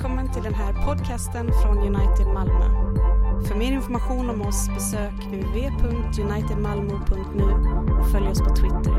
[0.00, 2.64] Välkommen till den här podcasten från United Malmö.
[3.48, 7.44] För mer information om oss besök www.unitedmalmo.nu
[8.00, 8.94] och följ oss på Twitter.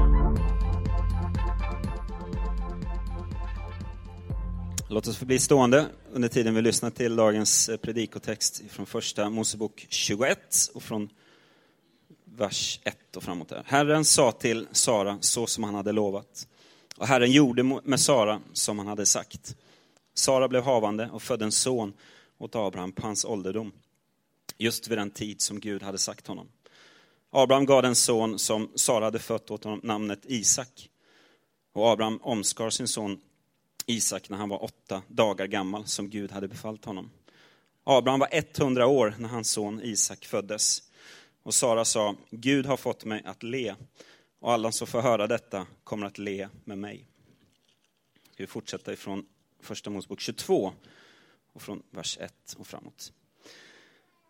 [4.89, 9.29] Låt oss förbli bli stående under tiden vi lyssnar till dagens eh, predikotext från första
[9.29, 10.37] Mosebok 21
[10.73, 11.09] och från
[12.25, 13.49] vers 1 och framåt.
[13.49, 13.63] Där.
[13.65, 16.47] Herren sa till Sara så som han hade lovat.
[16.97, 19.55] Och Herren gjorde med Sara som han hade sagt.
[20.13, 21.93] Sara ble havende og fødte en son
[22.37, 23.71] åt Abraham på hans ålderdom,
[24.57, 26.49] just ved den tid som Gud hadde sagt honom.
[27.31, 30.89] Abraham gav den son som Sara hadde født åt honom namnet Isak.
[31.73, 33.21] Og Abraham omskar sin son
[33.85, 37.09] Isak når han var åtta dagar gammel, som Gud hadde befalt honom.
[37.83, 40.83] Abraham var 100 år når hans son Isak føddes.
[41.43, 43.75] Og Sara sa, Gud har fått meg å le,
[44.41, 47.07] og alle som får høre dette, kommer å le med meg.'
[48.37, 49.25] Vi fortsetter ifrån
[49.61, 50.73] första Mosebok 22,
[51.53, 53.13] och från vers 1 och framåt.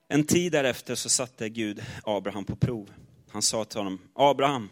[0.08, 2.92] En tid därefter så satte Gud Abraham på prov.
[3.30, 4.70] Han sa till honom, Abraham.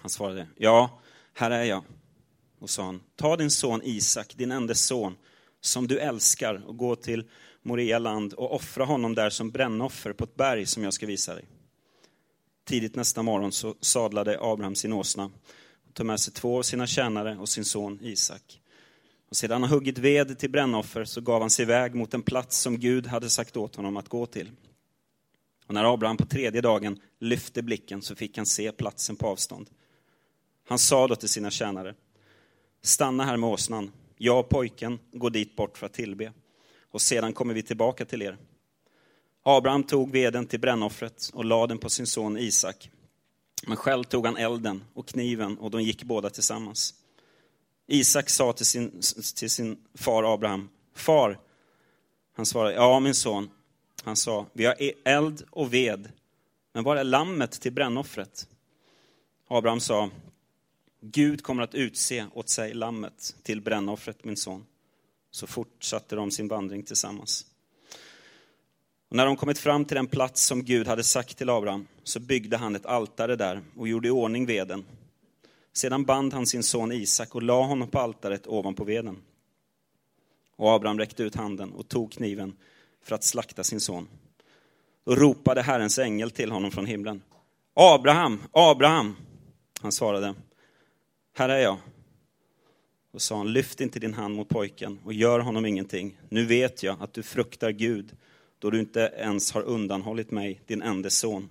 [0.00, 1.00] Han svarade, ja,
[1.34, 1.84] här är jag.
[2.58, 5.16] Och sa han, ta din son Isak, din enda son,
[5.60, 7.30] som du älskar, och gå till
[7.62, 11.34] Moria land och offra honom där som brännoffer på ett berg som jag ska visa
[11.34, 11.44] dig.
[12.64, 15.30] Tidigt nästa morgon så sadlade Abraham sin åsna
[15.88, 18.60] och tog med sig två av sina tjänare och sin son Isak.
[19.28, 22.58] Och sedan han huggit ved till brännoffer så gav han sig iväg mot en plats
[22.58, 24.50] som Gud hade sagt åt honom att gå till.
[25.66, 29.70] Och när Abraham på tredje dagen lyfte blicken så fick han se platsen på avstånd.
[30.68, 31.94] Han sa då till sina tjänare,
[32.82, 36.32] stanna här med åsnan, jag och pojken går dit bort för att tillbe,
[36.90, 38.36] och sedan kommer vi tillbaka till er.
[39.42, 42.90] Abraham tog veden till brännoffret och lade den på sin son Isak.
[43.66, 46.94] Men själv tog han elden och kniven och de gick båda tillsammans.
[47.90, 49.00] Isak sa till sin,
[49.36, 51.38] till sin far Abraham, Far,
[52.32, 53.50] han svarade, ja min son.
[54.02, 56.12] Han sa, vi har e- eld och ved,
[56.72, 58.48] men var är lammet till brännoffret?
[59.48, 60.10] Abraham sa,
[61.00, 64.66] Gud kommer att utse åt sig lammet till brännoffret, min son.
[65.30, 67.46] Så fortsatte de sin vandring tillsammans.
[69.08, 72.20] Och när de kommit fram till den plats som Gud hade sagt till Abraham, så
[72.20, 74.84] byggde han ett altare där och gjorde i ordning veden.
[75.78, 79.22] Sedan band han sin son Isak och la honom på altaret ovanpå veden.
[80.56, 82.56] Och Abraham räckte ut handen och tog kniven
[83.02, 84.08] för att slakta sin son.
[85.04, 87.22] Då ropade Herrens ängel till honom från himlen.
[87.74, 89.16] Abraham, Abraham!
[89.80, 90.34] Han svarade,
[91.34, 91.78] här är jag.
[93.12, 96.18] Och sa han, lyft inte din hand mot pojken och gör honom ingenting.
[96.28, 98.16] Nu vet jag att du fruktar Gud,
[98.58, 101.48] då du inte ens har undanhållit mig, din enda son.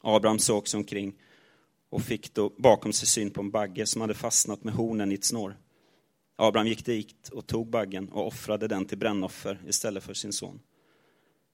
[0.00, 1.14] Abraham såg sig omkring
[1.94, 5.14] och fick då bakom sig syn på en bagge som hade fastnat med hornen i
[5.14, 5.56] ett snår.
[6.36, 10.60] Abraham gick dit och tog baggen och offrade den till brännoffer istället för sin son.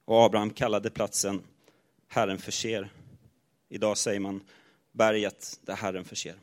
[0.04, 1.42] Och Abraham kallade platsen
[2.08, 2.92] Herren förser.
[3.68, 4.40] Idag säger man
[4.92, 6.34] berget där Herren förser.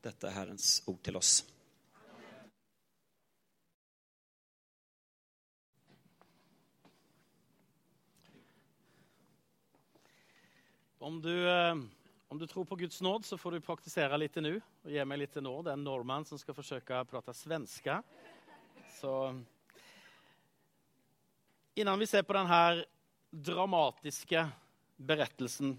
[0.00, 1.44] Detta är Herrens ord till oss.
[10.98, 11.74] Om du, eh,
[12.34, 14.56] om du tror på Guds nåd så får du praktisere litt nå.
[14.82, 15.68] Og gi meg litt nåd.
[15.68, 18.00] Det er en nordmann som skal forsøke å prate svenska.
[18.96, 19.12] Så
[21.78, 22.82] innan vi ser på denne
[23.30, 24.42] dramatiske
[24.96, 25.76] berettelsen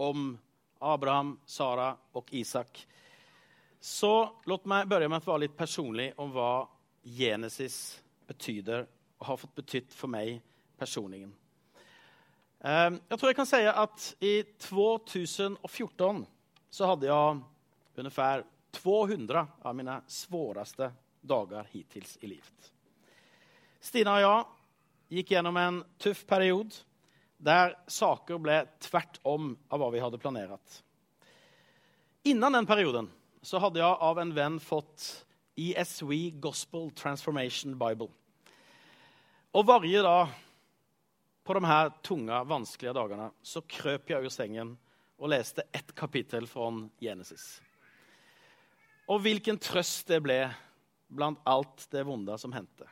[0.00, 0.32] om
[0.80, 2.80] Abraham, Sara og Isak
[3.80, 4.14] så
[4.48, 6.64] låt meg begynne med å være litt personlig om hva
[7.04, 8.88] Genesis betyder
[9.20, 10.40] og har fått betytt for meg
[10.80, 11.36] personligen.
[12.60, 16.26] Ehm, jeg tror jeg kan si at i 2014
[16.70, 17.40] så hadde jeg
[17.96, 18.44] ungefär
[18.76, 20.90] 200 av mine svåreste
[21.20, 22.72] dager hittills i livet.
[23.80, 26.84] Stina og jeg gikk gjennom en tøff periode
[27.40, 30.82] der saker ble tvert om av hva vi hadde planlagt.
[32.28, 33.08] Innan den perioden
[33.42, 35.24] så hadde jeg av en venn fått
[35.56, 36.12] ESV
[36.44, 38.10] Gospel Transformation Bible.
[39.56, 40.36] Og varje dag
[41.44, 44.74] på de her tunge, vanskelige dagene så krøp jeg ur sengen
[45.20, 46.70] og leste ett kapittel fra
[47.00, 47.60] Genesis.
[49.10, 50.42] Og hvilken trøst det ble
[51.10, 52.86] blant alt det vonde som hendte.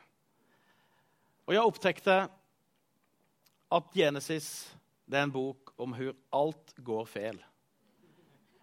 [1.47, 2.17] Og jeg opptekte
[3.69, 4.49] at Genesis
[5.09, 7.39] det er en bok om hvor alt går feil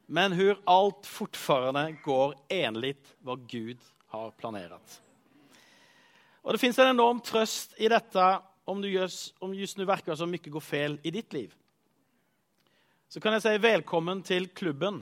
[0.07, 3.83] men hvor alt fortfarande går enligt hva Gud
[4.15, 5.01] har planerat.
[6.47, 10.15] Og Det fins en enorm trøst i detta om, du just, om just nu verkar
[10.19, 11.55] som mycket går fel i ditt liv.
[13.09, 14.99] Så kan jeg si velkommen til klubben.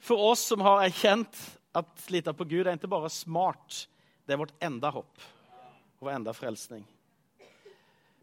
[0.00, 1.36] For oss som har erkjent
[1.76, 3.86] at lita på Gud er ikke bare smart,
[4.24, 5.18] Det er vårt enda hopp
[5.98, 6.84] og vår enda frelsning.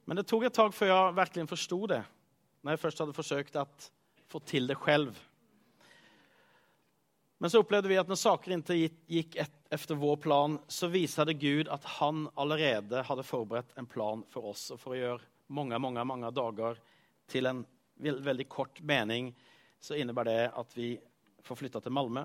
[0.08, 2.04] Men det tog et tak før jeg virkelig forsto det.
[2.64, 3.66] når jeg først hadde forsøkt å
[4.28, 5.16] få til det selv.
[7.40, 9.36] Men så opplevde vi at når saker ikke gikk gick
[9.70, 14.52] efter vår plan så viser det Gud at han allerede hadde forberedt en plan for
[14.54, 16.80] oss Og for å gjøre mange, mange, mange dager
[17.28, 17.66] til en
[17.98, 19.34] veldig kort mening
[19.80, 20.90] så innebærer det at vi
[21.46, 22.24] får flytta til Malmö.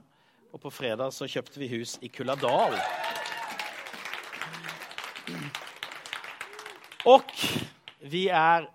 [0.52, 2.76] Og på fredag så kjøpte vi hus i Kulladal.
[7.08, 7.32] Og
[8.02, 8.68] vi er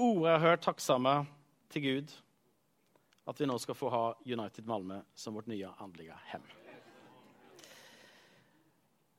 [0.00, 1.22] oerhørt takksomme
[1.72, 2.16] til Gud
[3.30, 6.59] at vi nå skal få ha United Malmö som vårt nye andelige hem.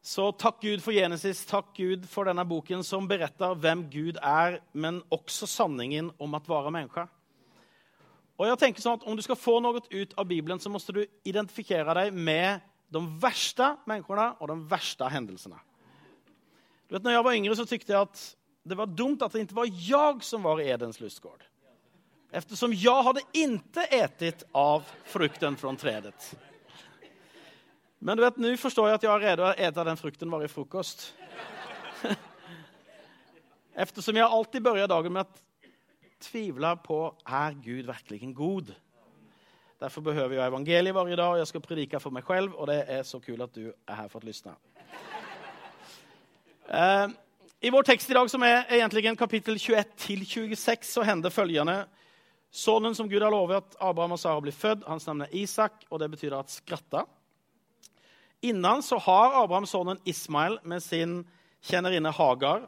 [0.01, 4.57] Så takk Gud for Genesis, takk Gud for denne boken som beretter hvem Gud er,
[4.73, 7.05] men også sanningen om at være menneske.
[8.41, 10.81] Og jeg tenker sånn at om du skal få noe ut av Bibelen, så må
[10.81, 15.61] du identifikere deg med de verste menneskene og de verste hendelsene.
[16.89, 18.23] Du vet, når jeg var yngre så tykte jeg at
[18.67, 21.45] det var dumt at det ikke var jeg som var i Edens lustgård.
[22.33, 26.31] Eftersom jeg hadde ikke etet av frukten fra trädet.
[28.01, 30.49] Men du vet, nå forstår jeg at jeg redo å ete den frukten bare i
[30.49, 31.03] frokost.
[33.83, 35.69] Eftersom jeg alltid begynner dagen med å
[36.25, 36.97] tvile på,
[37.29, 38.73] er Gud virkelig god?
[39.81, 42.57] Derfor behøver jeg evangeliet hver dag og jeg skal predike for meg selv.
[42.57, 44.57] Og det er så kul at du er her for å lytte.
[46.73, 47.07] Eh,
[47.61, 51.83] I vår tekst i dag, som er egentlig kapittel 21-26, så hender følgende.
[52.49, 56.01] Sønnen som Gud har lovet Abraham og Sara blir født, hans navn er Isak og
[56.01, 57.05] det betyr at skratta.
[58.41, 61.19] Innan så har Abraham sonen Ismael med sin
[61.61, 62.67] kjennerinne Hagar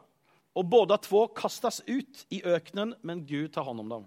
[0.54, 4.04] Og båda två kastas ut i öknen, men Gud tar hånd om dem.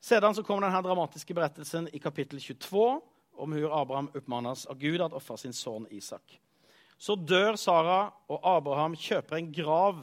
[0.00, 3.00] Sedan så kommer denne dramatiske berettelsen i kapittel 22
[3.38, 6.40] om hur Abraham oppmannes av Gud at offra sin sønn Isak.
[6.98, 10.02] Så dør Sara og Abraham kjøper en grav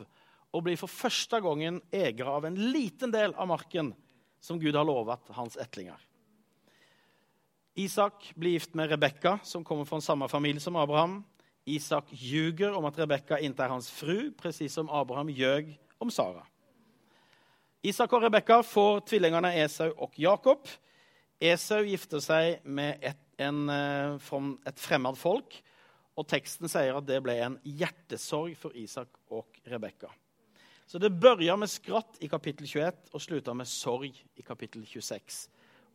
[0.56, 3.92] og blir for første gangen eier av en liten del av marken
[4.40, 6.00] som Gud har lovet hans ättlingar.
[7.80, 11.22] Isak blir gift med Rebekka, som kommer fra samme familie som Abraham.
[11.66, 15.72] Isak ljuger om at Rebekka ikke er hans fru, precis som Abraham ljøg
[16.02, 16.44] om Sara.
[17.84, 20.68] Isak og Rebekka får tvillingene Esau og Jakob.
[21.40, 24.34] Esau gifter seg med et, en, eh,
[24.68, 25.62] et fremmed folk.
[26.20, 30.10] og teksten sier at det ble en hjertesorg for Isak og Rebekka.
[30.86, 35.48] Så det börjar med skratt i kapittel 21 og slutter med sorg i kapittel 26.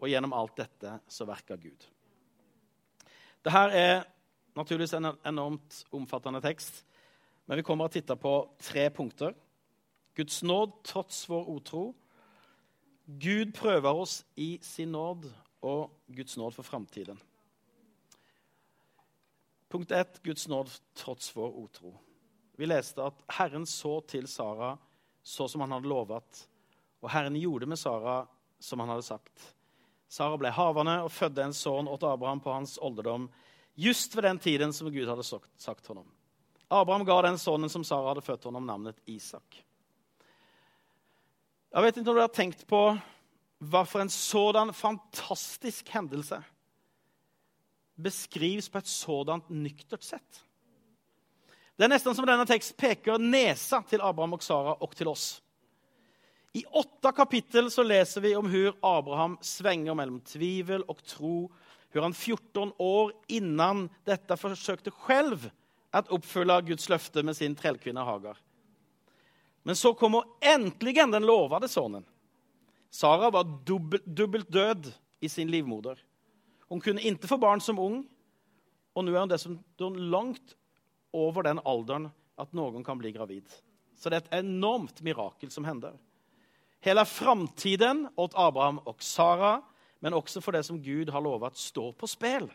[0.04, 1.84] Och gjennom alt dette så verker Gud.
[3.40, 4.02] Det er
[4.52, 6.84] naturligvis en enormt omfattende tekst,
[7.46, 9.32] Men vi kommer å titte på tre punkter.
[10.14, 11.94] Guds nåd trots vår otro.
[13.06, 15.24] Gud prøver oss i sin nåd
[15.62, 17.20] og Guds nåd for framtiden.
[19.72, 20.20] Punkt 1.
[20.22, 21.96] Guds nåd trots vår otro.
[22.56, 24.76] Vi leste at Herren så til Sara
[25.22, 26.48] så som han hadde lovet,
[27.00, 28.26] og Herren gjorde med Sara
[28.60, 29.54] som han hadde sagt.
[30.08, 33.28] Sara ble havende og fødte en sønn åt Abraham på hans ålderdom
[33.74, 36.06] just ved den tiden som Gud hadde sagt honom.
[36.68, 39.64] Abraham ga den sønnen som Sara hadde født honom namnet Isak.
[41.74, 42.82] Jeg vet ikke om du har tenkt på
[43.64, 46.38] hva for en sådan fantastisk hendelse
[47.94, 50.42] beskrives på et sådant nyktert sett.
[51.74, 55.40] Det er nesten som denne teksten peker nesa til Abraham og Sara og til oss.
[56.54, 61.48] I åtte kapittel så leser vi om hur Abraham svänger mellom tvivel og tro.
[61.90, 65.50] Hur han 14 år innan dette forsøkte selv
[65.90, 68.38] att oppfylle Guds løfte med sin trellkvinne Hagar.
[69.62, 72.04] Men så kommer endelig den lovade sonen.
[72.90, 73.44] Sara var
[74.04, 75.98] dubbelt død i sin livmoder.
[76.68, 78.04] Hun kunne ikke få barn som ung,
[78.94, 80.54] og nå er hun dessuten langt
[81.12, 83.46] over den alderen at noen kan bli gravid.
[83.98, 85.94] Så det er et enormt mirakel som händer.
[86.84, 89.62] Hela framtiden åt Abraham og Sara,
[90.04, 92.50] men også for det som Gud har lovet står på spill.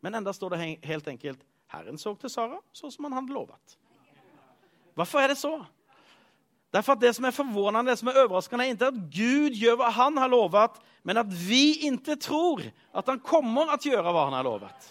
[0.00, 3.74] Men enda står det helt enkelt, Herren såg til Sara så som han hadde lovet.
[4.94, 5.56] Hvorfor er det så?
[6.70, 9.80] Derfor at det som er forvånende, det som er overraskende, er ikke at Gud gjør
[9.82, 12.62] hva han har lovet, men at vi ikke tror
[12.94, 14.90] at han kommer å gjøre hva han har lovet.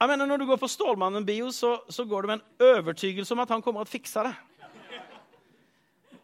[0.00, 3.34] Jeg mener, Når du går på Stålmannen bio så, så går du med en overtygelse
[3.34, 4.36] om at han kommer å fikse det.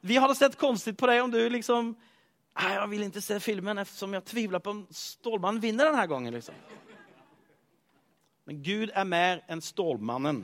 [0.06, 1.94] Vi hade sett konstigt på dig om du liksom,
[2.60, 6.06] nej, jag vill inte se filmen eftersom jag tvivlar på om Stålmannen vinner den här
[6.06, 6.34] gången.
[6.34, 6.54] Liksom.
[8.44, 10.42] Men Gud er mer enn Stålmannen.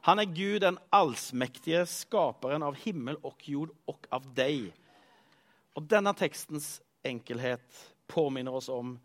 [0.00, 4.68] Han er Gud, den allsmektige skaperen av himmel og jord og av deg.
[5.80, 8.98] Og denne tekstens enkelhet påminner oss om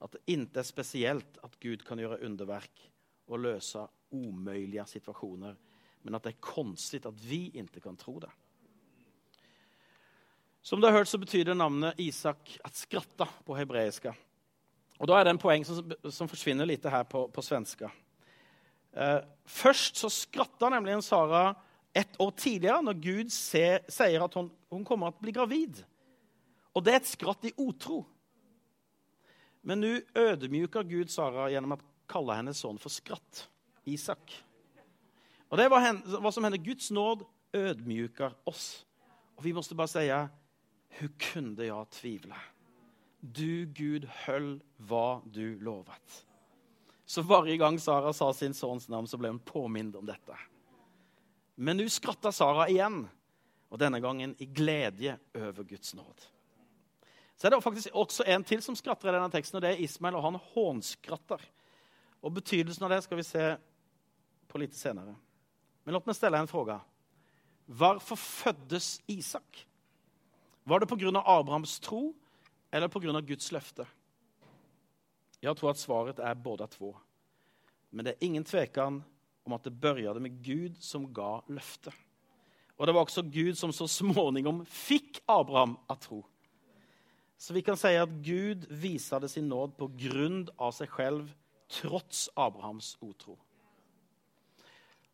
[0.00, 2.88] at det ikke er spesielt at Gud kan gjøre underverk
[3.28, 3.84] og løse
[4.16, 5.60] omøyelige situasjoner,
[6.02, 8.32] Men at det er konstig at vi ikke kan tro det.
[10.62, 14.14] Som du har hørt, så betyr det navnet Isak at skratta på hebreiska.
[15.02, 15.82] Og Da er det en poeng som,
[16.14, 17.90] som forsvinner litt her på, på svenska.
[18.94, 21.54] Eh, først så skratta nemlig en Sara
[21.92, 25.80] ett år tidligere, når Gud ser, sier at hun, hun kommer til å bli gravid.
[26.72, 28.04] Og det er et skratt i otro.
[29.66, 33.48] Men nå ødemjuker Gud Sara gjennom å kalle hennes sønn for skratt.
[33.82, 34.30] Isak.
[35.50, 35.82] Og det var
[36.22, 36.62] hva som hender.
[36.62, 37.26] Guds nåd
[37.58, 38.84] ødmyker oss.
[39.36, 40.06] Og vi måtte bare si
[41.02, 42.36] Hur kunde jeg tvivle?
[43.18, 44.52] Du, Gud, høll
[44.86, 46.18] hva du lovet.
[47.02, 50.36] Så hver gang Sara sa sin sønns navn, så ble hun påminnet om dette.
[51.58, 53.00] Men nå skratta Sara igjen,
[53.72, 56.28] og denne gangen i glede over Guds nåd.
[57.34, 59.82] Så er det faktisk også en til som skratter i denne teksten, og det er
[59.82, 60.14] Ismael.
[60.14, 61.42] og Han hånskratter.
[62.22, 63.48] Og Betydelsen av det skal vi se
[64.46, 65.16] på litt senere.
[65.82, 66.86] Men la meg stille en spørsmål.
[67.66, 69.64] Hvorfor føddes Isak?
[70.64, 71.22] Var det pga.
[71.24, 72.14] Abrahams tro
[72.72, 73.20] eller pga.
[73.20, 73.86] Guds løfte?
[75.42, 76.94] Jeg tror at svaret er både to.
[77.90, 79.02] Men det er ingen tvekan
[79.44, 81.94] om at det begynte med Gud som ga løftet.
[82.78, 86.22] Og det var også Gud som så småningom fikk Abraham å tro.
[87.38, 91.32] Så vi kan si at Gud viste sin nåd på grunn av seg selv,
[91.72, 93.36] trots Abrahams otro.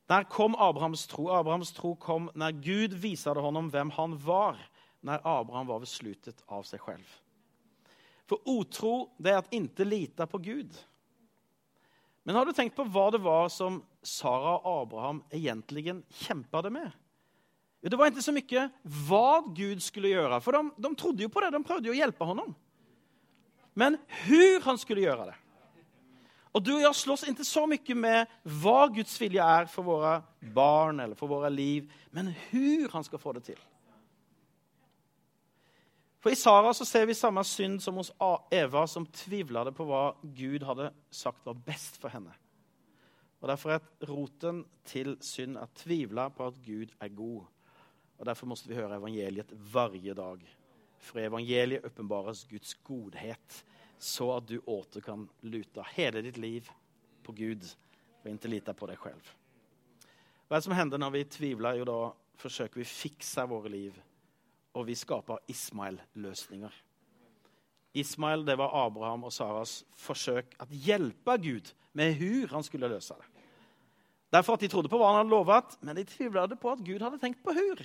[0.08, 1.28] Når kom Abrahams tro?
[1.32, 4.60] Abrahams tro kom når Gud viste honom hvem han var,
[5.06, 7.16] når Abraham var ved slutet av seg selv.
[8.28, 10.74] For otro det er at ikke lita på Gud.
[12.28, 15.86] Men har du tenkt på hva det var som Sara og Abraham egentlig
[16.26, 16.90] kjempet med?
[17.80, 18.64] Det var ikke så mye
[19.08, 21.52] hva Gud skulle gjøre, for de, de trodde jo på det.
[21.54, 22.50] De prøvde jo å hjelpe ham.
[23.78, 25.36] Men hvordan han skulle gjøre det.
[26.56, 30.18] Og du og jeg slåss ikke så mye med hva Guds vilje er for våre
[30.54, 33.60] barn eller for våre liv, men hvordan han skal få det til.
[36.18, 38.10] For I Sara så ser vi samme synd som hos
[38.50, 42.34] Eva, som tvivlet på hva Gud hadde sagt var best for henne.
[43.38, 47.46] Og Derfor er roten til synd å tvivle på at Gud er god.
[48.18, 50.42] Og Derfor måtte vi høre evangeliet hver dag.
[50.98, 53.62] For evangeliet åpenbares Guds godhet
[53.98, 56.66] så at du åter kan lute hele ditt liv
[57.26, 57.62] på Gud
[58.22, 59.30] og ikke lite på deg selv.
[60.46, 61.78] Hva er det som hender når vi tvivler?
[61.78, 61.98] Jo, da
[62.40, 63.98] forsøker vi å fikse våre liv,
[64.78, 66.74] og vi skaper Ismael-løsninger.
[67.98, 73.16] Ismael det var Abraham og Saras forsøk å hjelpe Gud med hur han skulle løse
[73.18, 73.26] det.
[74.32, 77.02] Derfor at De trodde på hva han hadde lovet, men de tvivlet på at Gud
[77.02, 77.80] hadde tenkt på hur.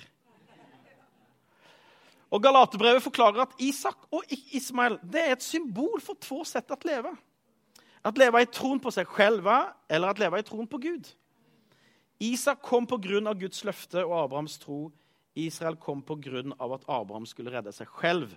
[2.34, 6.78] Og Galaterbrevet forklarer at Isak og Ismael det er et symbol for to sett å
[6.84, 7.12] leve.
[8.04, 11.08] At leve i troen på seg selv eller at leve i troen på Gud.
[12.20, 13.32] Isak kom pga.
[13.38, 14.90] Guds løfte og Abrahams tro.
[15.34, 16.42] Israel kom pga.
[16.74, 18.36] at Abraham skulle redde seg selv,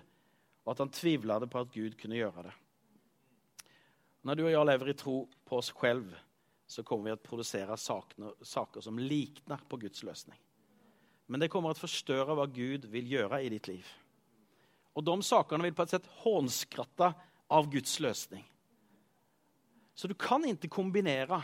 [0.64, 2.54] og at han tvivlet på at Gud kunne gjøre det.
[4.22, 6.14] Når du og jeg lever i tro på oss selv,
[6.66, 10.38] så kommer vi til å produsere saker som likner på Guds løsning
[11.28, 13.88] men det kommer til å forstørre hva Gud vil gjøre i ditt liv.
[14.96, 17.10] Og de sakene vil på et sett hånskratte
[17.52, 18.42] av Guds løsning.
[19.92, 21.42] Så du kan ikke kombinere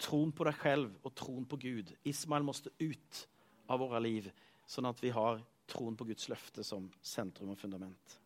[0.00, 1.90] troen på deg selv og troen på Gud.
[2.06, 3.22] Ismael måtte ut
[3.66, 4.28] av våre liv,
[4.66, 8.18] sånn at vi har troen på Guds løfte som sentrum og fundament.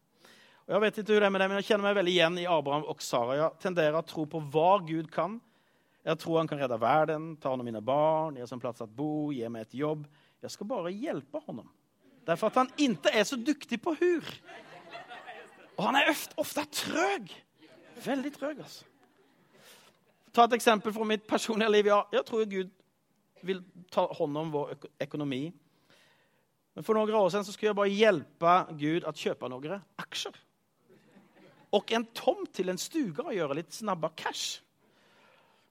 [0.66, 2.48] Og Jeg vet ikke det er med det, men jeg kjenner meg veldig igjen i
[2.48, 3.36] Abraham og Sara.
[3.38, 5.40] Jeg tenderer å tro på hva Gud kan.
[6.06, 8.80] Jeg tror han kan redde verden, ta hånd om mine barn, gi oss en plass
[8.84, 10.06] å bo, gi meg et jobb.
[10.40, 11.68] Jeg skal bare hjelpe honom.
[12.28, 14.30] Derfor at han ikke er så duktig på hur.
[15.76, 17.32] Og han er ofte trøg.
[18.04, 18.86] Veldig trøg, altså.
[20.30, 21.90] Ta et eksempel fra mitt personlige liv.
[21.90, 22.70] Ja, jeg tror Gud
[23.42, 25.48] vil ta hånd om vår økonomi.
[26.74, 30.36] Men For noen år siden så skulle jeg bare hjelpe Gud å kjøpe noen aksjer.
[31.74, 34.62] Og en tomt til en stuga og gjøre litt snabba cash.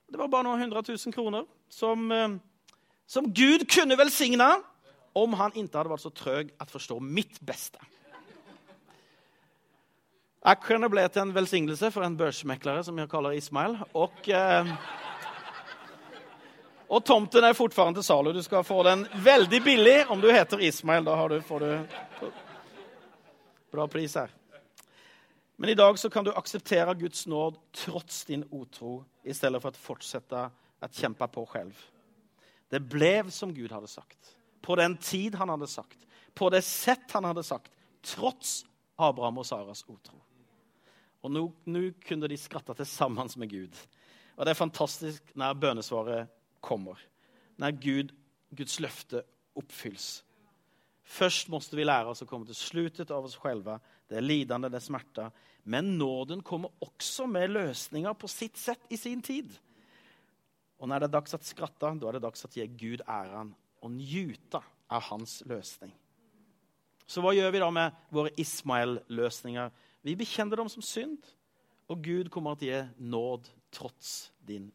[0.09, 2.37] Det var bare noen hundre tusen kroner som eh,
[3.09, 4.47] som Gud kunne velsigne
[5.17, 7.81] om han ikke hadde vært så trøg å forstå mitt beste.
[10.49, 13.79] Aksjene ble til en velsignelse for en børsmeklere som jeg kaller Ismail.
[13.97, 14.69] Og, eh,
[16.89, 18.31] og tomten er fortsatt til salu.
[18.33, 21.05] Du skal få den veldig billig om du heter Ismail.
[21.05, 22.31] Da du, får du
[23.71, 24.33] bra pris her.
[25.59, 29.75] Men i dag så kan du akseptere Guds nåd trots din otro, i stedet for
[29.75, 30.43] å fortsette
[30.79, 31.75] å kjempe på selv.
[32.71, 37.11] Det ble som Gud hadde sagt, på den tid han hadde sagt, på det sett
[37.11, 37.69] han hadde sagt,
[38.01, 38.63] trots
[38.95, 40.15] Abraham og Saras otro.
[41.21, 41.45] Og nå,
[42.07, 43.75] kunne de skratte til sammen med Gud.
[44.37, 46.99] Og det er fantastisk når bønesvaret kommer.
[47.59, 48.15] Når Gud,
[48.55, 49.23] Guds løfte
[49.59, 50.23] oppfylls.
[51.09, 53.79] Først måste vi lære oss å komme til slutet av oss själva.
[54.09, 55.29] Det er lidande, det er smärta.
[55.63, 59.49] Men nåden kommer også med løsninger på sitt sett i sin tid.
[60.79, 63.51] Og når det er dags å skratte, da er det dags å gi Gud æren
[63.81, 65.91] og njute av hans løsning.
[67.09, 69.71] Så hva gjør vi da med våre Ismael-løsninger?
[70.05, 71.25] Vi bekjenner dem som synd,
[71.89, 74.69] og Gud kommer til å gi nåd trots din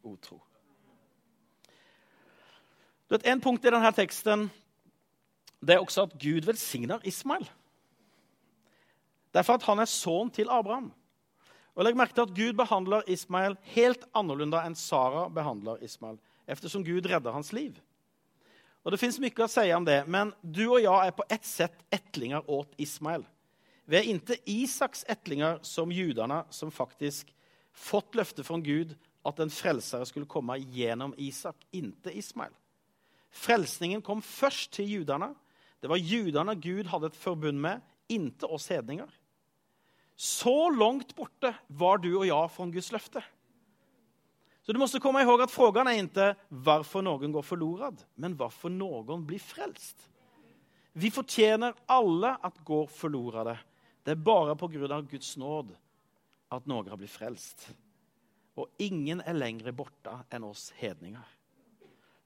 [3.09, 3.29] utro.
[3.29, 4.49] En punkt i denne teksten
[5.65, 7.47] det er også at Gud velsigner Ismael.
[9.33, 10.91] Derfor at han er sønn til Abraham.
[11.75, 16.85] Og Legg merke til at Gud behandler Ismael helt annerledes enn Sara behandler Ismael, eftersom
[16.85, 17.75] Gud redder hans liv.
[18.85, 21.45] Og Det fins mye å si om det, men du og jeg er på ett
[21.45, 23.25] sett ettlinger åt Ismael.
[23.85, 27.33] Vi er ikke Isaks ettlinger som judene, som faktisk
[27.73, 28.95] fått løfte fra Gud
[29.25, 32.53] at en frelser skulle komme gjennom Isak, ikke Ismael.
[33.35, 35.33] Frelsningen kom først til judene.
[35.83, 39.09] Det var judene Gud hadde et forbund med, ikke oss hedninger.
[40.15, 43.23] Så langt borte var du og jeg fra Guds løfte.
[44.65, 48.71] Så du måste komma ihåg at frågan er ikke hvorfor noen går forlorad, men hvorfor
[48.73, 49.99] noen blir frelst.
[50.95, 53.57] Vi fortjener alle at går forlorade.
[54.01, 55.75] Det er bare på grunn av Guds nåd
[56.55, 57.67] at noen har blitt frelst.
[58.55, 61.34] Og ingen er lenger borte enn oss hedninger.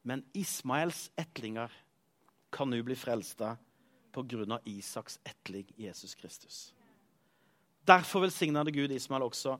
[0.09, 1.73] Men Ismaels etlinger
[2.49, 3.55] kan nå bli frelsta
[4.19, 6.73] av Isaks etling Jesus Kristus.
[7.85, 9.59] Derfor velsignet Gud Ismael også,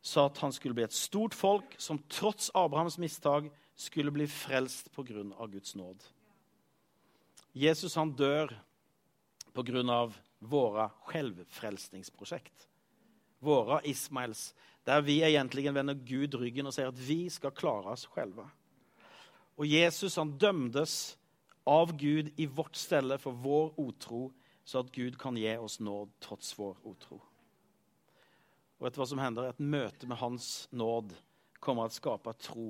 [0.00, 4.92] så at han skulle bli et stort folk som trots Abrahams mistak skulle bli frelst
[4.94, 5.24] pga.
[5.50, 6.02] Guds nåd.
[7.52, 8.54] Jesus han dør
[9.54, 10.12] pga.
[10.40, 12.68] våre selvfrelsningsprosjekt.
[13.40, 14.54] Våre Ismaels,
[14.86, 18.44] der vi egentlig vender Gud ryggen og sier at vi skal klare oss selv.
[19.58, 21.16] Og Jesus han dømdes
[21.64, 24.26] av Gud i vårt stelle for vår otro,
[24.64, 27.20] så at Gud kan gi oss nåd trots vår otro.
[28.78, 29.48] Og vet du hva som hender?
[29.48, 31.14] Et møte med Hans nåd
[31.62, 32.68] kommer til å skape tro,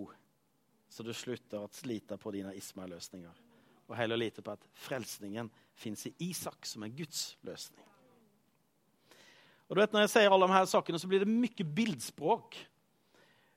[0.91, 3.41] så du slutter å slite på dine Ismael-løsninger.
[3.89, 7.83] Og heller lite på at frelsningen fins i Isak, som er Guds løsning.
[9.69, 12.57] Og du vet, Når jeg sier alle disse sakene, så blir det mye bildspråk.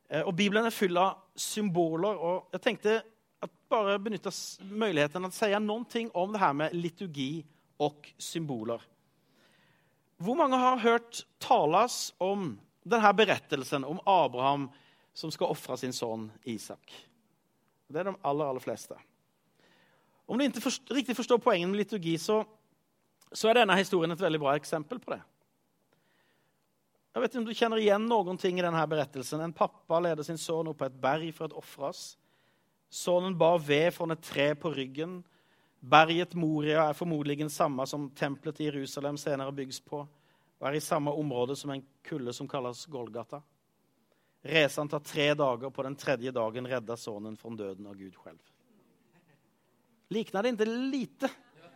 [0.10, 2.16] Eh, og Bibelen er full av symboler.
[2.16, 3.04] og Jeg tenkte
[3.70, 4.32] bare benytte
[4.72, 7.46] muligheten til å si noe om det her med liturgi
[7.84, 8.82] og symboler.
[10.18, 12.56] Hvor mange har hørt tales om
[12.88, 14.66] denne berettelsen om Abraham
[15.18, 16.94] som skal ofre sin sønn Isak?
[17.88, 18.98] Det er de aller, aller fleste.
[20.28, 22.42] Om du ikke forst riktig forstår poenget med liturgi, så,
[23.32, 25.22] så, er denne historien et veldig bra eksempel på det.
[27.16, 29.42] Jeg vet ikke om du kjenner igjen noen ting i denne berettelsen.
[29.42, 32.18] En pappa leder sin sønn opp på et berg for å ofres.
[32.90, 35.20] Sønnen bar ved fra et tre på ryggen.
[35.80, 40.00] Berget Moria er formodentlig samme som tempelet i Jerusalem senere bygges på,
[40.58, 43.42] og er i samme område som en kulle som kalles Golgata.
[44.48, 45.70] Reisen tar tre dager.
[45.70, 48.40] På den tredje dagen redder sønnen fra døden av Gud selv.
[50.10, 51.30] Likner det ikke lite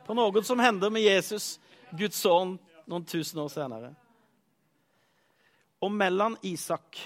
[0.05, 1.57] på noe som hender med Jesus,
[1.91, 2.55] Guds sønn,
[2.87, 3.91] noen tusen år senere?
[5.81, 6.99] Og mellom Isak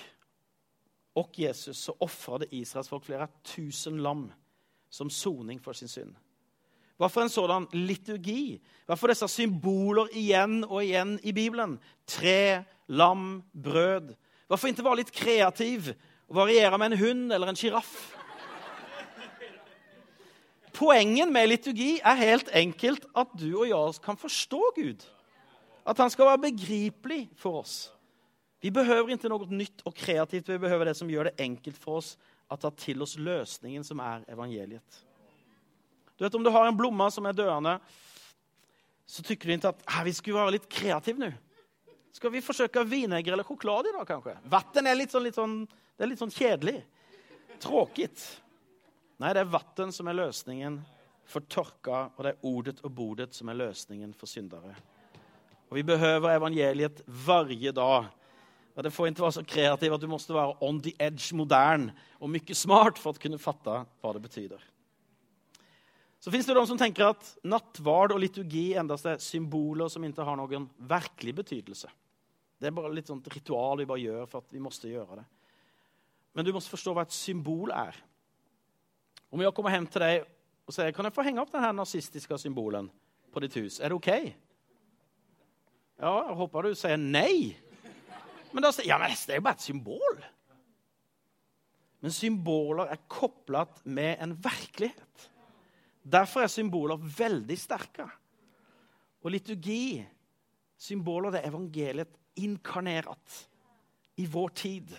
[1.15, 4.27] og Jesus så ofret Israels folk flere tusen lam
[4.89, 6.13] som soning for sin synd.
[6.95, 8.55] Hva for en sådan liturgi?
[8.87, 11.75] Hva for disse symboler igjen og igjen i Bibelen?
[12.07, 14.13] Tre, lam, brød.
[14.47, 15.89] Hvorfor ikke være litt kreativ
[16.29, 17.91] og variere med en hund eller en sjiraff?
[20.75, 25.03] Poenget med liturgi er helt enkelt at du og jeg kan forstå Gud.
[25.87, 27.94] At han skal være begripelig for oss.
[28.65, 30.47] Vi behøver ikke noe nytt og kreativt.
[30.49, 32.15] Vi behøver det som gjør det enkelt for oss
[32.49, 35.03] å ta til oss løsningen som er evangeliet.
[36.17, 37.75] Du vet, Om du har en blomme som er døende,
[39.05, 41.29] så tykker du ikke at vi skulle være litt kreative nå.
[42.15, 44.35] Skal vi forsøke vinegger eller sjokolade i dag, kanskje?
[44.49, 46.79] Vann er litt sånn, litt sånn, det er litt sånn kjedelig.
[47.61, 48.17] Tråkig.
[49.21, 50.81] Nei, det er vann som er løsningen
[51.29, 54.73] for tørka, og det er ordet og bordet som er løsningen for syndere.
[55.69, 58.13] Og Vi behøver evangeliet hver dag.
[58.75, 61.91] Og Det får ikke være så kreativ at du måtte være on the edge, modern
[62.19, 64.55] og mye smart for å kunne fatte hva det betyr.
[66.19, 70.25] Så fins det de som tenker at nattvard og liturgi endast er symboler som ikke
[70.25, 71.91] har noen virkelig betydelse.
[72.59, 75.25] Det er bare litt sånt ritual vi bare gjør for at vi måtte gjøre det.
[76.35, 77.95] Men du må forstå hva et symbol er.
[79.31, 80.25] Om jeg kommer hjem til deg
[80.65, 82.89] og sier kan jeg få henge opp denne nazistiske symbolen
[83.31, 84.11] på ditt hus, er det OK?
[86.01, 87.53] Ja, jeg håper du sier nei.
[88.55, 90.19] Men da ja, men det er jo bare et symbol.
[92.05, 95.25] Men symboler er koblet med en virkelighet.
[96.05, 98.05] Derfor er symboler veldig sterke.
[99.25, 100.05] Og liturgi,
[100.77, 103.41] symboler, det er evangeliet inkarnert
[104.21, 104.93] i vår tid.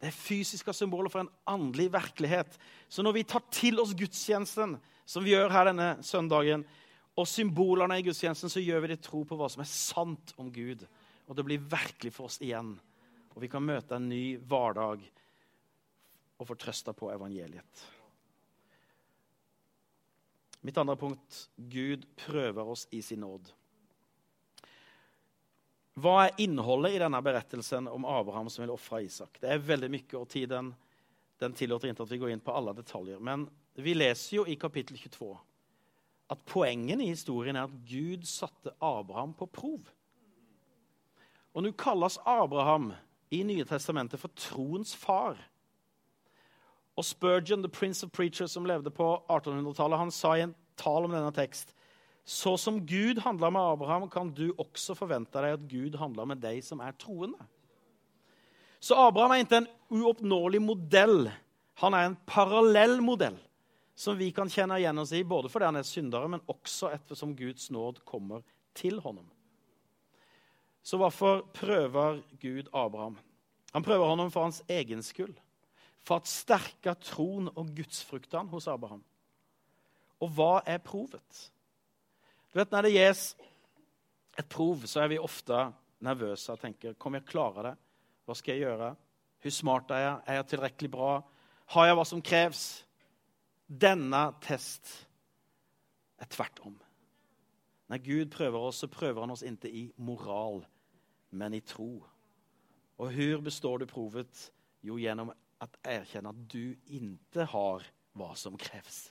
[0.00, 2.58] Det er fysiske symboler for en åndelig virkelighet.
[2.88, 6.66] Så når vi tar til oss gudstjenesten, som vi gjør her denne søndagen,
[7.16, 10.50] og symbolene i gudstjenesten, så gjør vi det tro på hva som er sant om
[10.52, 10.82] Gud.
[11.28, 12.74] Og det blir virkelig for oss igjen.
[13.36, 15.04] Og vi kan møte en ny hverdag
[16.36, 17.84] og få trøsta på evangeliet.
[20.64, 23.52] Mitt andre punkt Gud prøver oss i sin nåd.
[26.00, 29.38] Hva er innholdet i denne berettelsen om Abraham som vil ofre Isak?
[29.40, 30.72] Det er veldig mye, og tiden
[31.40, 33.20] den tillater ikke at vi går inn på alle detaljer.
[33.20, 33.46] Men
[33.76, 35.30] vi leser jo i kapittel 22
[36.32, 39.86] at poenget i historien er at Gud satte Abraham på prov.
[41.54, 42.90] Og nå kalles Abraham
[43.30, 45.38] i Nye testamentet for troens far.
[46.96, 51.04] Og Spurgeon, the prince of preachers, som levde på 1800-tallet, han sa i en tal
[51.04, 51.74] om denne tekst
[52.26, 56.40] så som Gud handla med Abraham, kan du også forvente deg at Gud handler med
[56.42, 57.38] deg som er troende.
[58.82, 61.28] Så Abraham er ikke en uoppnåelig modell.
[61.78, 63.38] Han er en parallell modell
[63.94, 67.36] som vi kan kjenne igjen oss i, både fordi han er syndere, men også ettersom
[67.38, 68.42] Guds nåd kommer
[68.76, 69.30] til honom.
[70.86, 73.18] Så hvorfor prøver Gud Abraham?
[73.72, 75.34] Han prøver ham for hans egen skyld.
[76.06, 79.02] For å sterke troen og gudsfruktene hos Abraham.
[80.22, 81.40] Og hva er provet?
[82.52, 83.24] Du vet, Når det gis
[84.38, 85.72] et prov, så er vi ofte
[86.06, 87.74] nervøse og tenker Kommer jeg klare det?
[88.24, 88.94] Hva skal jeg gjøre?
[89.42, 90.16] Hvor smart er jeg?
[90.26, 91.10] Er jeg tilrekkelig bra?
[91.74, 92.62] Har jeg hva som kreves?
[93.66, 94.86] Denne test
[96.22, 96.78] er tvert om.
[97.90, 100.64] Når Gud prøver oss, så prøver han oss ikke i moral,
[101.36, 102.00] men i tro.
[102.96, 104.48] Og hur består du provet?
[104.84, 107.84] Jo, gjennom at erkjenne at du ikke har
[108.16, 109.10] hva som kreves.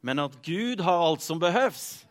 [0.00, 2.06] Men at Gud har alt som behøves.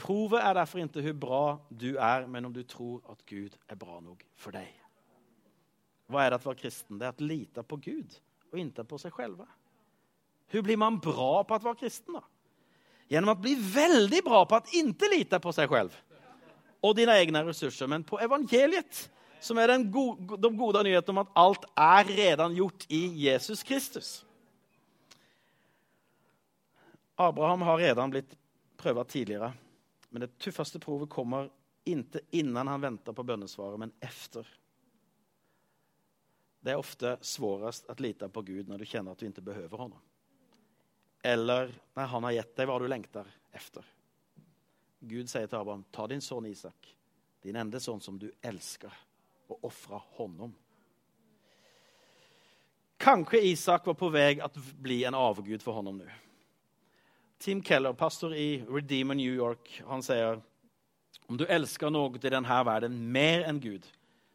[0.00, 3.78] Provet er derfor ikke hvor bra du er, men om du tror at Gud er
[3.78, 4.68] bra nok for deg.
[6.10, 6.98] Hva er det å være kristen?
[6.98, 8.16] Det er å lite på Gud
[8.50, 9.42] og ikke på seg selv.
[10.50, 12.16] Hvordan blir man bra på å være kristen?
[12.16, 12.24] da?
[13.10, 15.94] Gjennom å bli veldig bra på å ikke lite på seg selv
[16.80, 19.06] og dine egne ressurser, men på evangeliet,
[19.40, 23.62] som er den gode, de gode nyheten om at alt er redan gjort i Jesus
[23.66, 24.10] Kristus.
[27.20, 28.36] Abraham har redan blitt
[28.80, 29.52] prøvd tidligere,
[30.08, 31.50] men det tøffeste provet kommer
[31.88, 34.46] ikke innan han venter på bønnesvaret, men efter.
[36.60, 39.84] Det er ofte svårest å lite på Gud når du kjenner at du ikke behøver
[39.84, 39.94] ham.
[41.24, 43.84] Eller når han har gitt deg hva du lengter efter.
[45.00, 46.90] Gud sier til Abraham, ta din sønn Isak,
[47.44, 48.92] din ende sønn som du elsker,
[49.50, 50.52] og ofre honom.
[53.00, 56.08] Kanskje Isak var på vei til å bli en avgud for honom nå.
[57.40, 60.42] Tim Keller, pastor i Redeemer New York, han sier
[61.30, 63.86] om du elsker noe i denne verden mer enn Gud,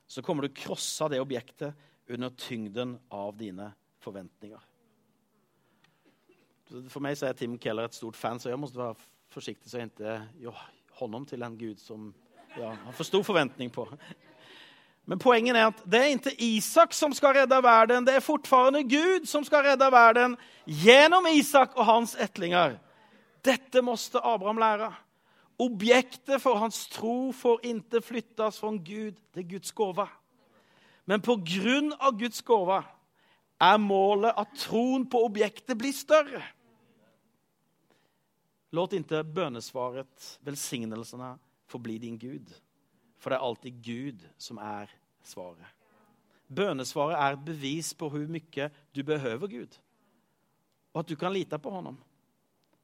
[0.08, 1.76] så kommer du krosse det objektet
[2.10, 3.70] under tyngden av dine
[4.02, 4.62] forventninger.
[6.90, 8.98] For meg så er Tim Keller et stort fan, så jeg måtte være
[9.36, 10.54] forsiktig så jeg ikke
[11.00, 12.14] hånd om til en gud som
[12.56, 13.88] ja, han for stor forventning på.
[15.06, 18.08] Men poenget er at det er ikke Isak som skal redde verden.
[18.08, 22.80] Det er fortfarande Gud som skal redde verden gjennom Isak og hans ettlinger.
[23.46, 24.90] Dette måtte Abraham lære.
[25.62, 30.08] Objektet for hans tro får ikke flyttes fra Gud til Guds gåve.
[31.06, 32.82] Men på grunn av Guds gåve
[33.62, 36.42] er målet at troen på objektet blir større.
[38.76, 41.36] Låt ikke bønesvaret, velsignelsene,
[41.72, 42.52] forbli din Gud.
[43.22, 44.92] For det er alltid Gud som er
[45.24, 45.72] svaret.
[46.52, 49.80] Bønesvaret er et bevis på hvor mye du behøver Gud,
[50.94, 51.98] og at du kan lite på ham.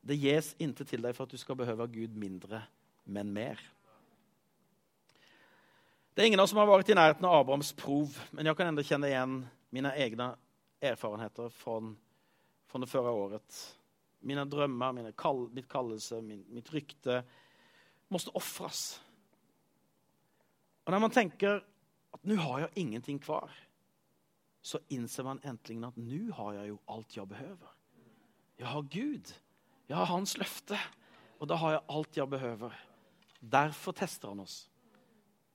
[0.01, 2.63] Det gis ikke til deg for at du skal behøve Gud mindre,
[3.05, 3.59] men mer.
[6.15, 8.57] Det er ingen av oss som har vært i nærheten av Abrahams prov, men jeg
[8.57, 9.37] kan enda kjenne igjen
[9.71, 10.31] mine egne
[10.81, 11.77] erfarenheter fra
[12.81, 13.61] det førre året.
[14.21, 17.21] Mine drømmer, mine kall, mitt kallelse, min, mitt rykte
[18.11, 19.01] måtte ofres.
[20.85, 21.61] Og når man tenker
[22.11, 23.51] at nå har jeg ingenting kvar,
[24.61, 27.77] så innser man endelig at nå har jeg jo alt jeg behøver.
[28.61, 29.31] Jeg har Gud.
[29.89, 30.77] Jeg har Hans løfte.
[31.41, 32.73] Og da har jeg alt jeg behøver.
[33.41, 34.67] Derfor tester han oss,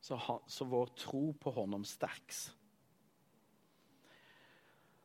[0.03, 2.49] så, så vår tro på honom sterks.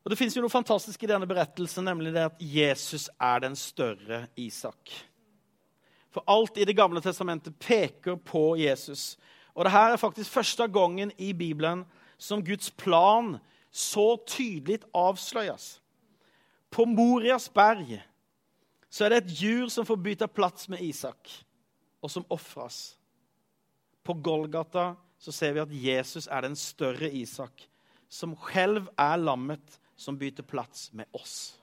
[0.02, 4.26] Og Det fins noe fantastisk i denne berettelsen, nemlig det at Jesus er den større
[4.36, 4.90] Isak.
[6.12, 9.18] For alt i Det gamle testamentet peker på Jesus.
[9.54, 11.86] Og det her er faktisk første gangen i Bibelen
[12.18, 13.38] som Guds plan
[13.72, 15.82] så tydelig avsløres.
[16.72, 18.02] På Morias berg
[18.90, 21.30] så er det et djur som får bytte plass med Isak
[22.02, 22.98] og som ofres.
[24.04, 27.68] På Golgata så ser vi at Jesus er den større Isak
[28.12, 31.54] som selv er lammet som byter plass med oss.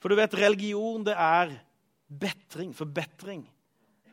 [0.00, 1.52] For du vet, religion det er
[2.06, 3.44] betring, forbetring.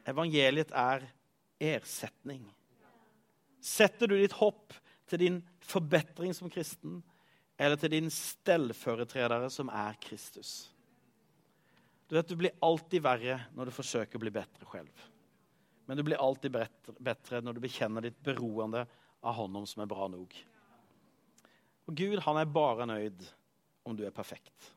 [0.10, 1.06] Evangeliet er
[1.63, 2.43] ersetning.
[3.63, 4.76] Setter du ditt hopp
[5.08, 7.00] til din forbetring som kristen,
[7.56, 10.74] eller til din stellforetredere som er Kristus?
[12.10, 15.06] Du vet, du blir alltid verre når du forsøker å bli bedre selv.
[15.88, 16.56] Men du blir alltid
[17.00, 18.84] bedre når du bekjenner ditt beroende
[19.24, 20.36] av Honom som er bra nok.
[21.88, 23.26] Og Gud han er bare nøyd
[23.84, 24.72] om du er perfekt.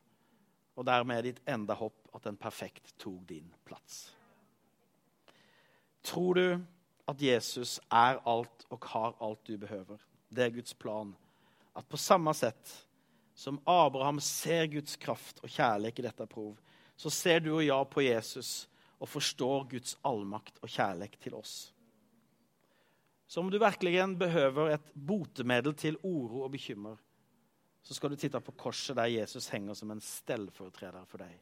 [0.77, 4.11] Og dermed er ditt enda hopp at en perfekt tok din plass.
[6.07, 6.47] Tror du
[7.07, 10.03] at Jesus er alt og har alt du behøver?
[10.29, 11.15] Det er Guds plan.
[11.77, 12.73] At på samme sett
[13.37, 16.55] som Abraham ser Guds kraft og kjærlighet i dette prov,
[16.97, 21.73] så ser du og jeg på Jesus og forstår Guds allmakt og kjærlighet til oss.
[23.27, 26.97] Så om du virkelig behøver et botemiddel til oro og bekymmer,
[27.83, 31.35] så skal du titte på korset der Jesus henger som en stellforetreder for deg.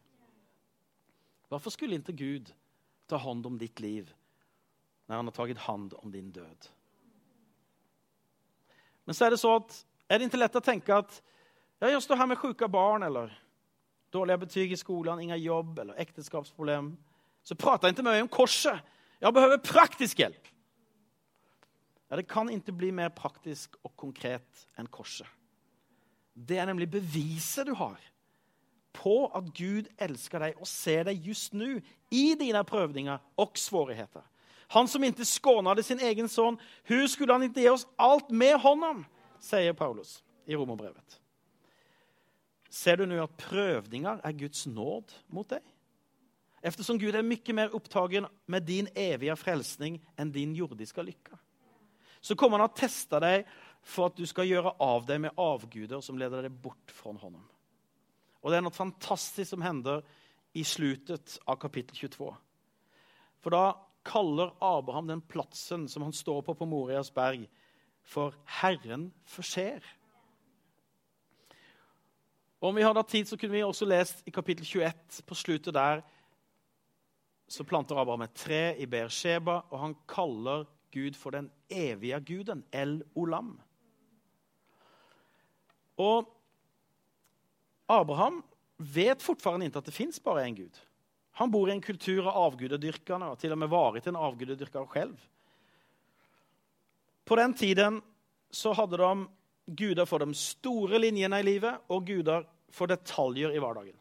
[1.48, 2.52] Hvorfor skulle ikke Gud
[3.08, 4.10] ta hånd om ditt liv
[5.06, 6.68] når han har tatt hånd om din død?
[9.04, 9.76] Men så er det så at
[10.08, 11.16] er det ikke lett å tenke at
[11.80, 13.32] ja, jeg står her med syke barn eller
[14.12, 16.92] dårlige betyg i skolen, ingen jobb eller ekteskapsproblem.
[17.44, 18.80] Så prater jeg ikke meg om korset.
[19.20, 20.53] Jeg behøver praktisk hjelp.
[22.10, 25.26] Ja, Det kan ikke bli mer praktisk og konkret enn korset.
[26.34, 28.00] Det er nemlig beviset du har
[28.94, 31.80] på at Gud elsker deg og ser deg just nå
[32.14, 34.22] i dine prøvninger og svårigheter.
[34.74, 38.56] Han som ikke skånade sin egen sønn, hvordan skulle han ikke gi oss alt med
[38.62, 39.04] hånden?
[39.44, 41.20] sier Paulus i Romerbrevet.
[42.70, 45.62] Ser du nå at prøvninger er Guds nåd mot deg?
[46.64, 51.36] Eftersom Gud er mye mer opptagen med din evige frelsning enn din jordiske lykke.
[52.24, 53.44] Så kommer han å teste deg
[53.84, 57.42] for at du skal gjøre av deg med avguder som leder deg bort fra hånden.
[58.40, 60.00] Og det er noe fantastisk som hender
[60.56, 62.30] i slutet av kapittel 22.
[63.44, 63.64] For da
[64.04, 67.46] kaller Abraham den plassen som han står på på Morias berg,
[68.04, 69.84] for 'Herren forser'.
[72.60, 75.34] Og Om vi hadde hatt tid, så kunne vi også lest i kapittel 21, på
[75.34, 76.02] slutten der,
[77.48, 82.64] så planter Abraham et tre i Beersheba, og han kaller Gud for den evige guden,
[82.72, 83.56] El Olam.
[86.00, 86.30] Og
[87.90, 88.40] Abraham
[88.78, 90.78] vet fortsatt ikke at det fins bare én Gud.
[91.38, 95.16] Han bor i en kultur av avgudedyrkerne og til og med vært en avgudedyrker selv.
[97.24, 98.00] På den tiden
[98.54, 99.26] så hadde de
[99.66, 103.96] guder for de store linjene i livet og guder for detaljer i hverdagen.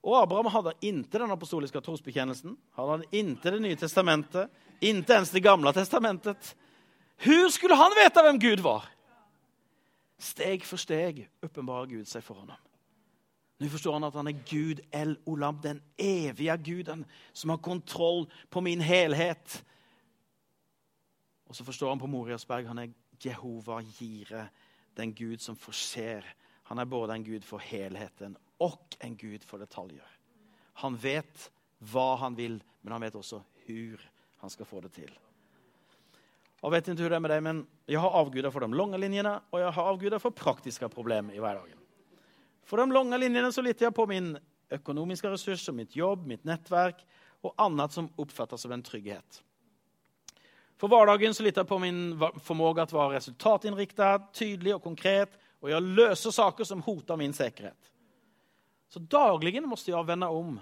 [0.00, 4.48] Og Abraham hadde ikke den apostoliske trosbekjennelsen, han hadde ikke Det nye testamentet,
[4.80, 6.54] ikke ens Det gamle testamentet.
[7.20, 8.88] Hur skulle han veta hvem Gud var?
[10.20, 12.52] Steg for steg uppenbarar Gud seg for ham.
[13.60, 18.24] Nå forstår han at han er Gud El Olam, den evige guden som har kontroll
[18.48, 19.58] på min helhet.
[21.48, 24.46] Og så forstår han på Moriasberg han er Jehova Jire,
[24.96, 26.24] den Gud som forser.
[26.70, 30.08] Han er både en Gud for helheten og en Gud for detaljer.
[30.80, 31.50] Han vet
[31.92, 34.08] hva han vil, men han vet også hvor
[34.40, 35.10] han skal få det til.
[36.60, 38.98] Jeg vet ikke hvordan det er med deg, men jeg har avguder for de lange
[39.00, 41.78] linjene, og jeg har avguder for praktiske problemer i hverdagen.
[42.68, 44.34] For de lange linjene så lytter jeg på min
[44.70, 47.00] økonomiske ressurs, mitt jobb, mitt nettverk
[47.40, 49.40] og annet som oppfattes som en trygghet.
[50.80, 52.02] For hverdagen så lytter jeg på min
[52.44, 57.90] formåga å være resultatinnriktet, tydelig og konkret, og jeg løser saker som hoter min sikkerhet.
[58.90, 60.56] Så dagligen måtte jeg vende om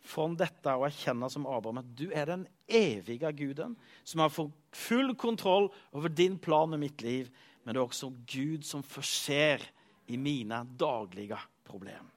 [0.00, 5.14] fra dette og erkjenne som Abraham at du er den evige guden som har full
[5.18, 7.28] kontroll over din plan med mitt liv.
[7.62, 9.62] Men det er også Gud som forser
[10.10, 12.08] i mine daglige problem.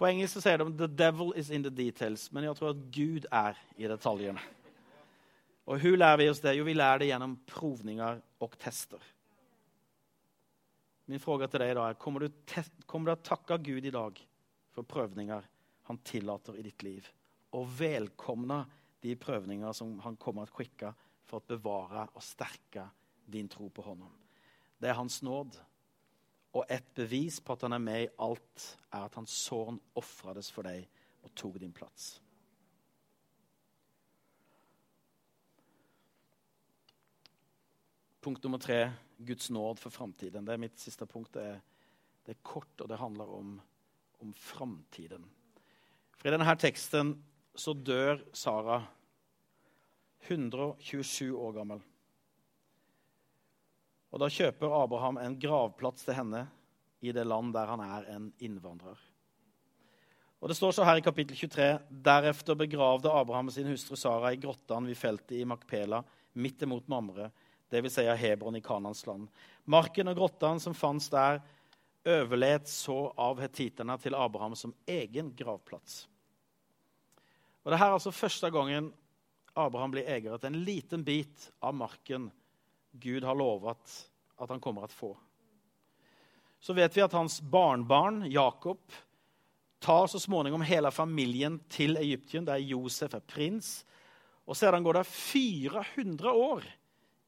[0.00, 2.90] På engelsk så sier de 'the devil is in the details', men jeg tror at
[2.90, 4.40] Gud er i detaljene.
[5.66, 6.56] Og hvordan lærer vi oss det?
[6.56, 8.98] Jo, vi lærer det gjennom provninger og tester.
[11.06, 12.28] Min spørsmål til deg da er kommer du,
[12.86, 14.18] kommer du å takke Gud i dag
[14.72, 15.46] for prøvninger
[15.90, 17.08] han tillater i ditt liv.
[17.58, 18.62] Og velkomne
[19.02, 20.92] de prøvninger som han kommer til å skikke
[21.26, 22.86] for å bevare og sterke
[23.30, 24.12] din tro på hånden.
[24.78, 25.58] Det er hans nåd.
[26.58, 30.50] Og et bevis på at han er med i alt, er at hans sønn ofrades
[30.50, 30.86] for deg
[31.22, 32.16] og tok din plass.
[38.20, 38.82] Punkt nummer tre
[39.16, 40.44] Guds nåd for framtiden.
[40.44, 41.32] Det er mitt siste punkt.
[41.34, 41.60] Det er,
[42.26, 43.54] det er kort, og det handler om,
[44.20, 45.24] om framtiden.
[46.20, 47.14] For i denne teksten
[47.56, 48.82] så dør Sara
[50.28, 51.80] 127 år gammel.
[54.10, 56.44] Og da kjøper Abraham en gravplass til henne
[57.00, 58.98] i det land der han er en innvandrer.
[60.40, 64.40] Og Det står så her i kapittel 23.: Deretter begravde Abraham sin hustru Sara i
[64.40, 66.02] grottene ved feltet i Makpela,
[66.32, 67.30] midt imot Mamre,
[67.72, 67.94] dvs.
[67.94, 69.28] Si Hebron i Kanans land.
[69.64, 71.40] Marken og grottene som fantes der,
[72.04, 76.06] overlet så av hetiterne til Abraham som egen gravplass.
[77.60, 78.92] Og Dette er altså første gangen
[79.58, 82.30] Abraham blir eier til en liten bit av marken
[82.92, 83.96] Gud har lovet
[84.40, 85.12] at han kommer til å få.
[86.60, 88.80] Så vet vi at hans barnbarn Jakob
[89.80, 93.80] tar så småningom hele familien til Egypten, der Josef er prins.
[94.44, 96.66] Og Sedan går det 400 år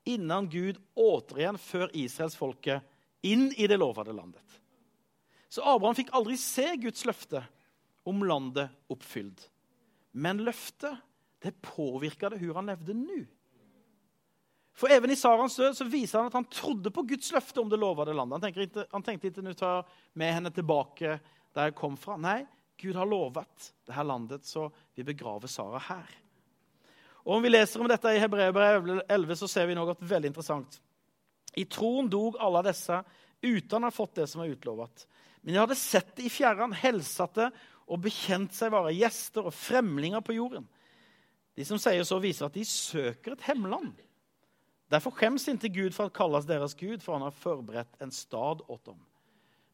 [0.04, 2.82] innan Gud återigen fører israelsfolket
[3.22, 4.61] inn i det lovede landet.
[5.52, 7.42] Så Abraham fikk aldri se Guds løfte
[8.08, 9.44] om landet oppfylt.
[10.16, 10.96] Men løftet
[11.42, 13.20] det påvirka det hvor han levde nå.
[14.72, 17.68] For even i Sarans død så viser han at han trodde på Guds løfte om
[17.68, 18.46] det lovede landet.
[18.46, 19.84] Han, ikke, han tenkte ikke nå tar
[20.16, 21.18] med henne tilbake
[21.52, 22.16] der jeg kom fra.
[22.16, 22.40] Nei,
[22.80, 26.16] Gud har lovet dette landet, så vi begraver Sara her.
[27.22, 30.80] Og Om vi leser om dette i Hebreerbrevet 11, så ser vi noe veldig interessant.
[31.54, 32.96] I troen dog alle disse
[33.42, 35.04] uten å ha fått det som var utlovet.
[35.42, 37.50] Men de hadde sett det i fjerran, helsatte
[37.90, 40.68] og bekjent seg være gjester og fremlinger på jorden.
[41.58, 43.92] De som sier så, viser at de søker et hemland.
[44.92, 48.62] Derfor skjems ikke Gud for å kalles deres Gud, for han har forberedt en stad
[48.68, 49.00] åt dem.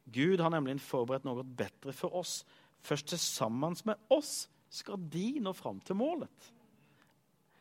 [0.09, 2.41] Gud har nemlig forberedt noe bedre for oss.
[2.81, 6.49] Først til sammen med oss skal de nå fram til målet.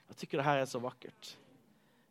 [0.09, 1.33] Jeg tykker det her er så vakkert.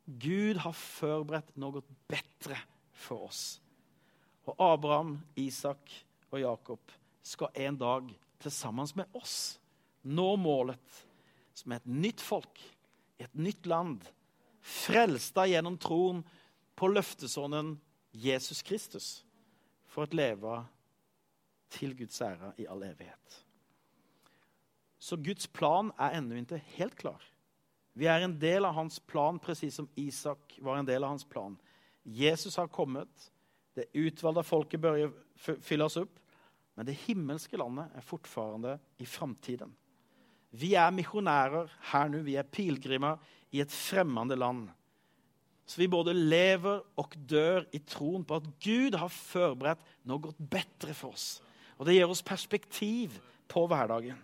[0.08, 2.60] Gud har forberedt noe bedre
[2.96, 3.58] for oss.
[4.48, 5.92] Og Abraham, Isak
[6.32, 9.58] og Jakob skal en dag til sammen med oss
[10.08, 10.98] nå målet,
[11.58, 12.62] som er et nytt folk
[13.18, 14.06] et nytt land
[14.62, 16.22] frelsta gjennom troen
[16.78, 17.76] på løftesånden
[18.18, 19.08] Jesus Kristus,
[19.90, 20.60] for å leve
[21.74, 23.40] til Guds ære i all evighet.
[24.98, 27.24] Så Guds plan er ennå ikke helt klar.
[27.98, 31.26] Vi er en del av hans plan, presis som Isak var en del av hans
[31.26, 31.56] plan.
[32.04, 33.10] Jesus har kommet.
[33.78, 36.16] Det utvalgte folket bør fylles opp.
[36.78, 39.70] Men det himmelske landet er fortfarande i framtiden.
[40.58, 42.24] Vi er misjonærer her nå.
[42.26, 43.22] Vi er pilegrimer
[43.54, 44.68] i et fremmede land.
[45.68, 50.40] Så vi både lever og dør i troen på at Gud har forberedt noe godt
[50.40, 51.42] bedre for oss.
[51.78, 53.18] Og det gir oss perspektiv
[53.52, 54.18] på hverdagen.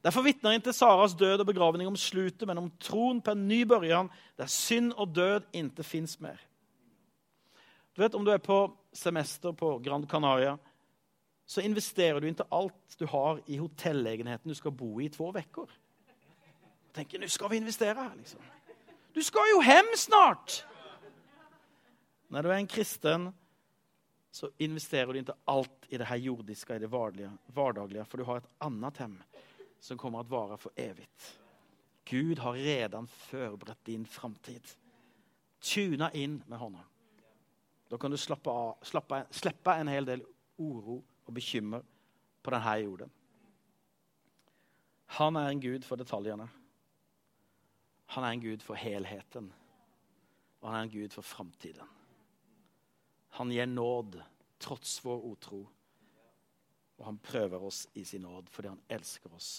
[0.00, 3.64] Derfor vitner ikke Saras død og begravning om slutet, men om troen på en ny
[3.68, 6.38] børjan, der synd og død ikke fins mer.
[8.00, 10.58] Du vet, Om du er på semester på Gran Canaria,
[11.46, 15.26] så investerer du ikke alt du har, i hotellegenheten du skal bo i i to
[15.28, 15.74] uker.
[16.96, 18.40] Tenker nå skal vi investere her, liksom.
[19.12, 20.64] Du skal jo hjem snart!
[22.32, 23.26] Når du er en kristen,
[24.32, 28.40] så investerer du ikke alt i det her jordiske, i det hverdaglige, for du har
[28.40, 29.18] et annet hjem
[29.80, 31.04] som kommer til å vare for evig.
[32.08, 34.64] Gud har redan forberedt din framtid.
[35.60, 36.89] Tuna inn med hånda.
[37.90, 40.22] Da kan du slappe av, slappe, slippe en hel del
[40.60, 41.82] uro og bekymmer
[42.42, 43.10] på denne jorden.
[45.18, 46.46] Han er en gud for detaljene.
[48.14, 49.50] Han er en gud for helheten.
[50.60, 51.96] Og han er en gud for framtiden.
[53.38, 54.20] Han gir nåd
[54.62, 55.60] tross vår utro.
[57.00, 59.52] Og han prøver oss i sin nåd fordi han elsker oss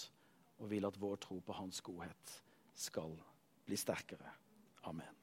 [0.62, 2.36] og vil at vår tro på hans godhet
[2.78, 3.16] skal
[3.66, 4.30] bli sterkere.
[4.88, 5.21] Amen.